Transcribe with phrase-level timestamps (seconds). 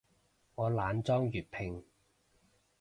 [0.55, 1.83] 我懶裝粵拼